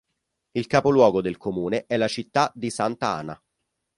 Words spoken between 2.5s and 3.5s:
di Santa Ana.